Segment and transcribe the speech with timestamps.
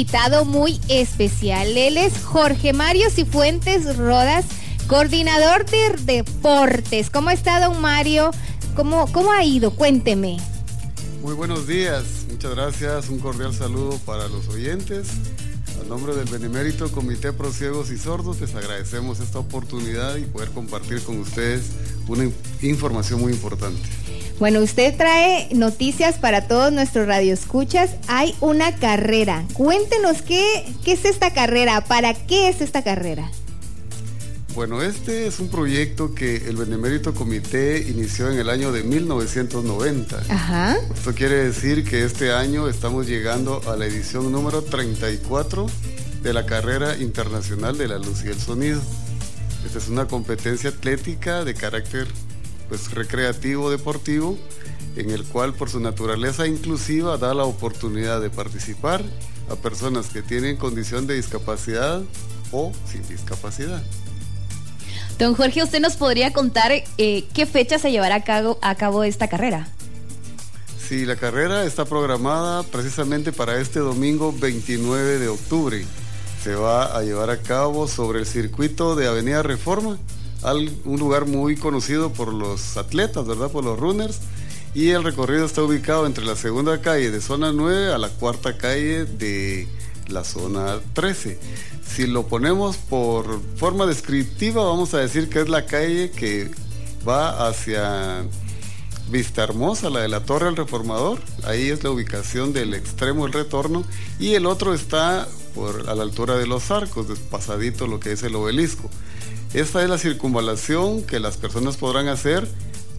[0.00, 1.76] invitado muy especial.
[1.76, 4.46] Él es Jorge Mario Cifuentes Rodas,
[4.86, 7.10] coordinador de deportes.
[7.10, 8.30] ¿Cómo estado, don Mario?
[8.74, 9.72] ¿Cómo, ¿Cómo ha ido?
[9.72, 10.38] Cuénteme.
[11.20, 13.10] Muy buenos días, muchas gracias.
[13.10, 15.08] Un cordial saludo para los oyentes.
[15.82, 20.48] A nombre del Benemérito Comité Pro Ciegos y Sordos, les agradecemos esta oportunidad y poder
[20.52, 21.72] compartir con ustedes
[22.08, 22.24] una
[22.62, 23.82] información muy importante.
[24.40, 27.90] Bueno, usted trae noticias para todos nuestros radioescuchas.
[28.08, 29.44] Hay una carrera.
[29.52, 33.30] Cuéntenos qué, qué es esta carrera, para qué es esta carrera.
[34.54, 40.22] Bueno, este es un proyecto que el Benemérito Comité inició en el año de 1990.
[40.30, 40.78] Ajá.
[40.94, 45.66] Esto quiere decir que este año estamos llegando a la edición número 34
[46.22, 48.80] de la carrera internacional de la luz y el sonido.
[49.66, 52.08] Esta es una competencia atlética de carácter
[52.70, 54.38] pues, recreativo, deportivo,
[54.96, 59.02] en el cual por su naturaleza inclusiva da la oportunidad de participar
[59.50, 62.00] a personas que tienen condición de discapacidad
[62.52, 63.82] o sin discapacidad.
[65.18, 69.02] Don Jorge, ¿usted nos podría contar eh, qué fecha se llevará a cabo, a cabo
[69.02, 69.68] esta carrera?
[70.88, 75.84] Sí, la carrera está programada precisamente para este domingo 29 de octubre.
[76.42, 79.98] Se va a llevar a cabo sobre el circuito de Avenida Reforma,
[80.42, 83.50] un lugar muy conocido por los atletas, ¿verdad?
[83.50, 84.18] Por los runners.
[84.72, 88.56] Y el recorrido está ubicado entre la segunda calle de zona 9 a la cuarta
[88.56, 89.66] calle de
[90.06, 91.38] la zona 13.
[91.84, 96.50] Si lo ponemos por forma descriptiva, vamos a decir que es la calle que
[97.06, 98.24] va hacia
[99.10, 101.18] Vista Hermosa, la de la Torre del Reformador.
[101.42, 103.84] Ahí es la ubicación del extremo del retorno.
[104.20, 108.22] Y el otro está por, a la altura de los arcos, pasadito lo que es
[108.22, 108.88] el obelisco.
[109.52, 112.46] Esta es la circunvalación que las personas podrán hacer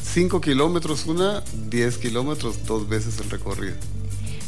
[0.00, 3.74] 5 kilómetros una, 10 kilómetros dos veces el recorrido.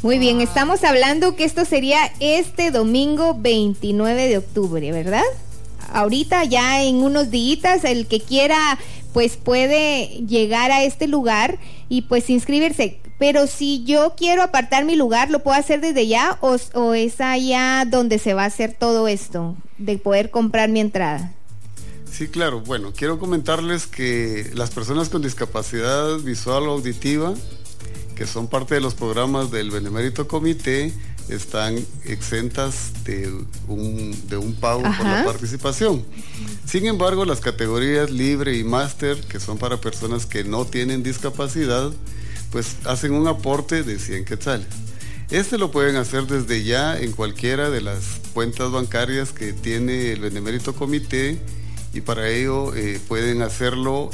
[0.02, 5.24] Muy bien, estamos hablando que esto sería este domingo 29 de octubre, ¿verdad?
[5.92, 8.78] Ahorita ya en unos días el que quiera
[9.12, 13.00] pues puede llegar a este lugar y pues inscribirse.
[13.18, 17.20] Pero si yo quiero apartar mi lugar, ¿lo puedo hacer desde ya o, o es
[17.20, 21.34] allá donde se va a hacer todo esto de poder comprar mi entrada?
[22.18, 22.62] Sí, claro.
[22.62, 27.32] Bueno, quiero comentarles que las personas con discapacidad visual o auditiva,
[28.16, 30.92] que son parte de los programas del Benemérito Comité,
[31.28, 33.32] están exentas de
[33.68, 36.04] un, de un pago por la participación.
[36.66, 41.92] Sin embargo, las categorías libre y máster, que son para personas que no tienen discapacidad,
[42.50, 44.66] pues hacen un aporte de 100 quetzales.
[45.30, 48.02] Este lo pueden hacer desde ya en cualquiera de las
[48.34, 51.40] cuentas bancarias que tiene el Benemérito Comité
[51.92, 54.10] y para ello eh, pueden hacerlo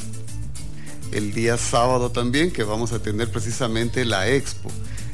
[1.13, 4.71] el día sábado también, que vamos a tener precisamente la expo.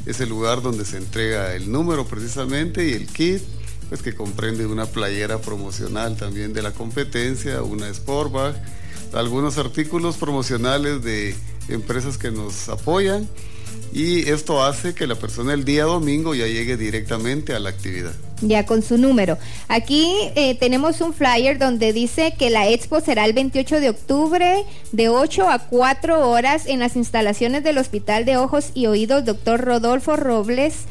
[0.06, 3.43] Es el lugar donde se entrega el número precisamente y el kit,
[3.88, 8.62] pues que comprende una playera promocional también de la competencia, una Sportbag,
[9.12, 11.34] algunos artículos promocionales de
[11.69, 13.28] empresas que nos apoyan
[13.93, 18.15] y esto hace que la persona el día domingo ya llegue directamente a la actividad.
[18.40, 19.38] Ya con su número.
[19.68, 24.64] Aquí eh, tenemos un flyer donde dice que la expo será el 28 de octubre
[24.92, 29.60] de 8 a 4 horas en las instalaciones del Hospital de Ojos y Oídos Dr.
[29.60, 30.86] Rodolfo Robles.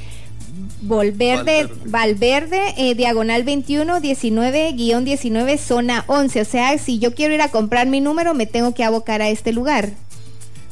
[0.82, 6.42] Valverde, Valverde eh, diagonal 21, 19-19, zona 11.
[6.42, 9.30] O sea, si yo quiero ir a comprar mi número, me tengo que abocar a
[9.30, 9.92] este lugar.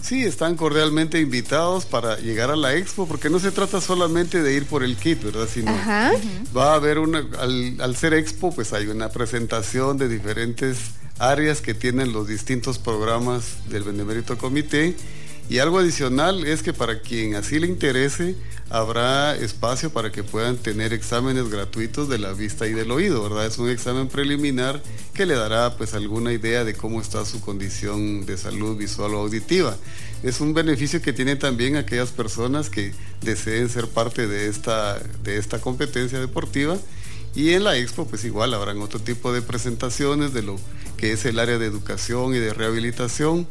[0.02, 4.54] Sí, están cordialmente invitados para llegar a la expo, porque no se trata solamente de
[4.54, 5.48] ir por el kit, ¿verdad?
[5.52, 5.72] Sino
[6.56, 10.78] va a haber una, al, ser expo, pues hay una presentación de diferentes
[11.20, 14.96] áreas que tienen los distintos programas del Benemérito Comité.
[15.50, 18.36] Y algo adicional es que para quien así le interese,
[18.70, 23.46] habrá espacio para que puedan tener exámenes gratuitos de la vista y del oído, ¿verdad?
[23.46, 24.82] Es un examen preliminar
[25.14, 29.20] que le dará pues alguna idea de cómo está su condición de salud visual o
[29.20, 29.78] auditiva.
[30.24, 35.38] Es un beneficio que tienen también aquellas personas que deseen ser parte de esta, de
[35.38, 36.78] esta competencia deportiva
[37.36, 40.58] y en la expo pues igual habrán otro tipo de presentaciones de lo
[40.98, 43.48] que es el área de educación y de rehabilitación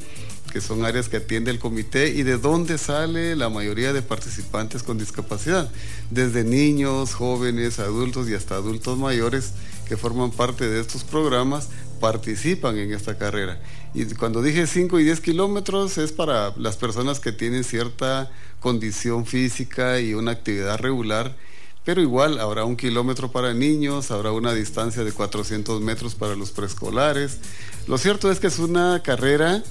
[0.56, 4.82] que son áreas que atiende el comité y de dónde sale la mayoría de participantes
[4.82, 5.70] con discapacidad,
[6.10, 9.52] desde niños, jóvenes, adultos y hasta adultos mayores
[9.86, 11.68] que forman parte de estos programas
[12.00, 13.60] participan en esta carrera.
[13.92, 19.26] Y cuando dije 5 y 10 kilómetros es para las personas que tienen cierta condición
[19.26, 21.36] física y una actividad regular,
[21.84, 26.50] pero igual habrá un kilómetro para niños, habrá una distancia de 400 metros para los
[26.50, 27.40] preescolares.
[27.86, 29.62] Lo cierto es que es una carrera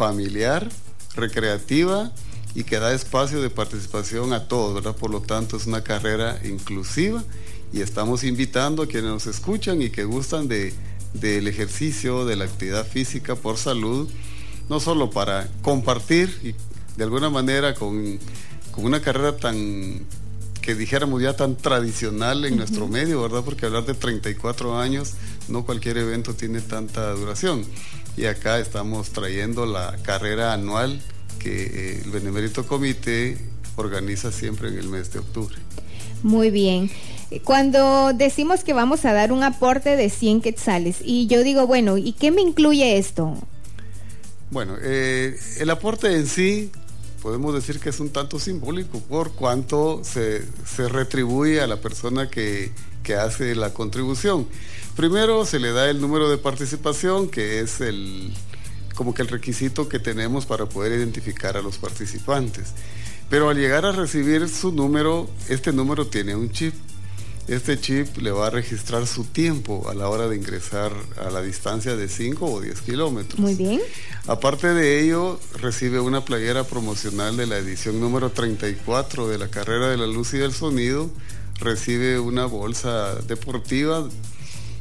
[0.00, 0.66] familiar,
[1.14, 2.10] recreativa
[2.54, 4.96] y que da espacio de participación a todos, ¿verdad?
[4.96, 7.22] Por lo tanto, es una carrera inclusiva
[7.70, 10.72] y estamos invitando a quienes nos escuchan y que gustan de,
[11.12, 14.08] del ejercicio, de la actividad física por salud,
[14.70, 16.54] no solo para compartir y
[16.96, 18.18] de alguna manera con,
[18.78, 20.00] una carrera tan
[20.62, 23.42] que dijéramos ya tan tradicional en nuestro medio, ¿verdad?
[23.44, 25.12] Porque hablar de 34 años,
[25.48, 27.66] no cualquier evento tiene tanta duración.
[28.20, 31.00] Y acá estamos trayendo la carrera anual
[31.38, 33.38] que eh, el Benemérito Comité
[33.76, 35.56] organiza siempre en el mes de octubre.
[36.22, 36.90] Muy bien.
[37.44, 41.96] Cuando decimos que vamos a dar un aporte de 100 quetzales, y yo digo, bueno,
[41.96, 43.38] ¿y qué me incluye esto?
[44.50, 46.70] Bueno, eh, el aporte en sí
[47.22, 52.28] podemos decir que es un tanto simbólico por cuanto se, se retribuye a la persona
[52.28, 52.70] que,
[53.02, 54.46] que, hace la contribución.
[54.96, 58.32] Primero se le da el número de participación, que es el
[58.94, 62.74] como que el requisito que tenemos para poder identificar a los participantes.
[63.30, 66.74] Pero al llegar a recibir su número, este número tiene un chip
[67.50, 71.42] este chip le va a registrar su tiempo a la hora de ingresar a la
[71.42, 73.40] distancia de 5 o 10 kilómetros.
[73.40, 73.80] Muy bien.
[74.28, 79.88] Aparte de ello, recibe una playera promocional de la edición número 34 de la carrera
[79.88, 81.10] de la luz y del sonido.
[81.60, 84.08] Recibe una bolsa deportiva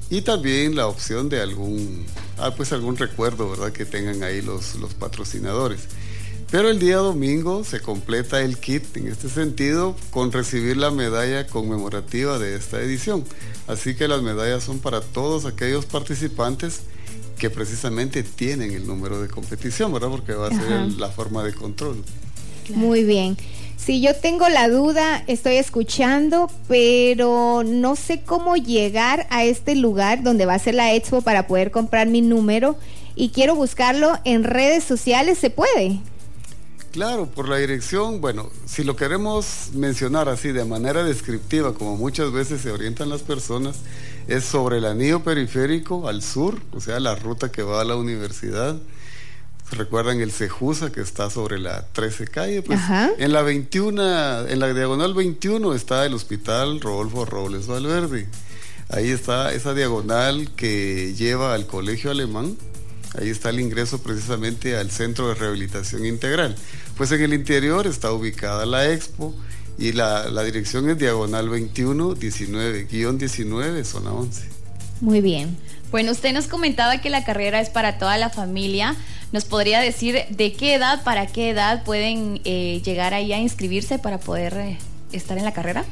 [0.09, 2.05] y también la opción de algún,
[2.37, 3.71] ah, pues algún recuerdo, ¿verdad?
[3.71, 5.81] Que tengan ahí los, los patrocinadores.
[6.51, 11.45] Pero el día domingo se completa el kit en este sentido con recibir la medalla
[11.45, 13.23] conmemorativa de esta edición.
[13.67, 16.81] Así que las medallas son para todos aquellos participantes
[17.37, 20.09] que precisamente tienen el número de competición, ¿verdad?
[20.09, 22.03] Porque va a ser la forma de control.
[22.73, 23.37] Muy bien.
[23.83, 30.21] Si yo tengo la duda, estoy escuchando, pero no sé cómo llegar a este lugar
[30.21, 32.75] donde va a ser la expo para poder comprar mi número
[33.15, 36.01] y quiero buscarlo en redes sociales, ¿se puede?
[36.91, 42.33] Claro, por la dirección, bueno, si lo queremos mencionar así de manera descriptiva, como muchas
[42.33, 43.77] veces se orientan las personas,
[44.27, 47.95] es sobre el anillo periférico al sur, o sea, la ruta que va a la
[47.95, 48.75] universidad.
[49.71, 52.79] Recuerdan el Cejusa que está sobre la 13 calle, pues
[53.17, 58.27] en la 21, en la diagonal 21 está el Hospital Rodolfo Robles Valverde.
[58.89, 62.57] Ahí está esa diagonal que lleva al Colegio Alemán
[63.17, 66.55] Ahí está el ingreso precisamente al Centro de Rehabilitación Integral.
[66.95, 69.33] Pues en el interior está ubicada la expo
[69.79, 74.43] y la, dirección es diagonal 21 19, guion 19, zona 11.
[75.01, 75.57] Muy bien.
[75.89, 78.95] Bueno, usted nos comentaba que la carrera es para toda la familia.
[79.31, 83.99] ¿Nos podría decir de qué edad, para qué edad pueden eh, llegar ahí a inscribirse
[83.99, 84.77] para poder eh,
[85.11, 85.85] estar en la carrera?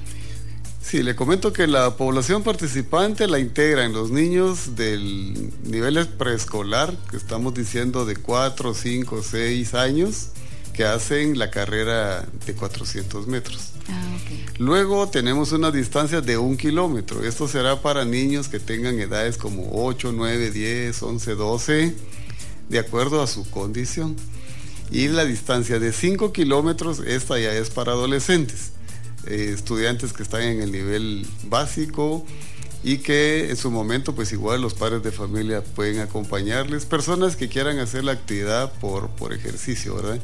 [0.82, 6.96] Sí, le comento que la población participante la integra en los niños del nivel preescolar,
[7.12, 10.30] que estamos diciendo de 4, 5, 6 años,
[10.74, 13.72] que hacen la carrera de 400 metros.
[13.90, 14.18] Ah,
[14.60, 17.24] Luego tenemos una distancia de un kilómetro.
[17.24, 21.96] Esto será para niños que tengan edades como 8, 9, 10, 11, 12,
[22.70, 24.16] de acuerdo a su condición.
[24.92, 28.72] Y la distancia de 5 kilómetros, esta ya es para adolescentes.
[29.26, 32.26] Eh, estudiantes que están en el nivel básico
[32.84, 37.50] y que en su momento pues igual los padres de familia pueden acompañarles, personas que
[37.50, 40.22] quieran hacer la actividad por, por ejercicio, ¿verdad?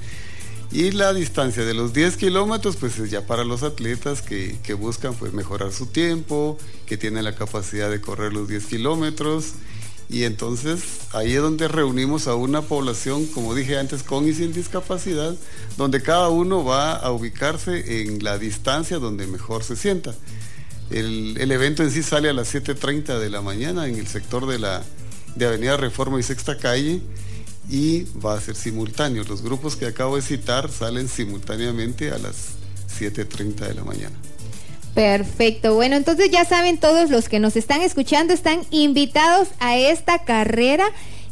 [0.71, 4.73] Y la distancia de los 10 kilómetros, pues es ya para los atletas que, que,
[4.73, 9.53] buscan pues mejorar su tiempo, que tienen la capacidad de correr los 10 kilómetros
[10.09, 14.53] y entonces ahí es donde reunimos a una población, como dije antes, con y sin
[14.53, 15.35] discapacidad,
[15.77, 20.13] donde cada uno va a ubicarse en la distancia donde mejor se sienta.
[20.89, 24.59] El, evento en sí sale a las 7.30 de la mañana en el sector de,
[24.59, 24.83] la,
[25.35, 27.01] de Avenida Reforma y Sexta Calle
[27.69, 29.23] y va a ser simultáneo.
[29.23, 32.49] Los grupos que acabo de citar salen simultáneamente a las
[32.99, 34.15] 7.30 de la mañana.
[34.93, 35.73] Perfecto.
[35.75, 40.85] Bueno, entonces ya saben todos los que nos están escuchando, están invitados a esta carrera.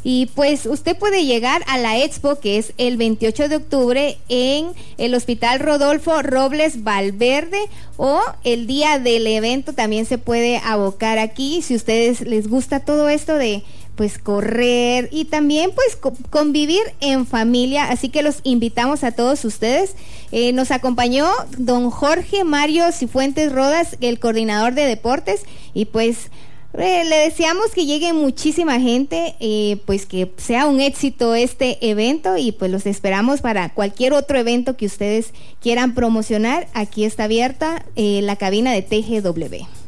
[0.04, 4.72] Y pues usted puede llegar a la expo que es el 28 de octubre en
[4.98, 7.60] el Hospital Rodolfo Robles Valverde
[7.96, 13.08] o el día del evento también se puede abocar aquí si ustedes les gusta todo
[13.08, 13.62] esto de
[13.96, 15.96] pues correr y también pues
[16.30, 17.88] convivir en familia.
[17.88, 19.94] Así que los invitamos a todos ustedes.
[20.30, 25.42] Eh, nos acompañó don Jorge Mario Cifuentes Rodas, el coordinador de deportes,
[25.74, 26.30] y pues
[26.78, 32.38] eh, le deseamos que llegue muchísima gente, eh, pues que sea un éxito este evento
[32.38, 36.68] y pues los esperamos para cualquier otro evento que ustedes quieran promocionar.
[36.72, 39.81] Aquí está abierta la cabina de TGW.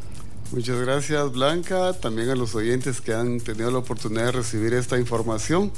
[0.55, 4.97] Muchas gracias Blanca, también a los oyentes que han tenido la oportunidad de recibir esta
[5.01, 5.73] información.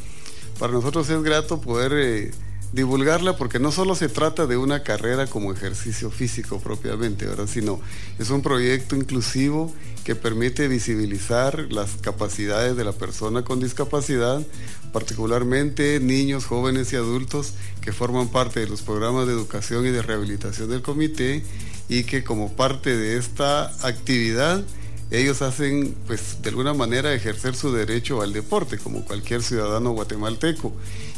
[0.59, 2.30] Para nosotros es grato poder eh,
[2.75, 7.47] divulgarla porque no solo se trata de una carrera como ejercicio físico propiamente, ¿verdad?
[7.47, 7.80] sino
[8.18, 9.73] es un proyecto inclusivo
[10.04, 14.47] que permite visibilizar las capacidades de la persona con discapacidad,
[14.92, 20.02] particularmente niños, jóvenes y adultos que forman parte de los programas de educación y de
[20.02, 21.42] rehabilitación del comité
[21.88, 24.64] y que como parte de esta actividad
[25.11, 30.73] ellos hacen, pues, de alguna manera ejercer su derecho al deporte, como cualquier ciudadano guatemalteco.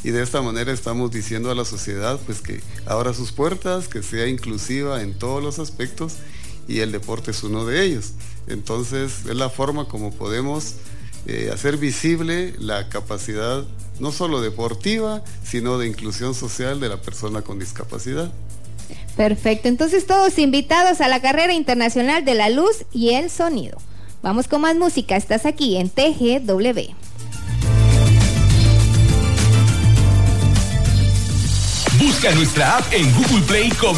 [0.05, 4.03] Y de esta manera estamos diciendo a la sociedad, pues, que abra sus puertas, que
[4.03, 6.17] sea inclusiva en todos los aspectos,
[6.67, 8.13] y el deporte es uno de ellos.
[8.47, 10.75] Entonces, es la forma como podemos
[11.27, 13.65] eh, hacer visible la capacidad,
[14.01, 18.31] no solo deportiva, sino de inclusión social de la persona con discapacidad.
[19.17, 23.79] Perfecto, entonces todos invitados a la carrera internacional de la luz y el sonido.
[24.23, 26.95] Vamos con más música, estás aquí en TGW.
[32.01, 33.71] Busca nuestra app en Google Play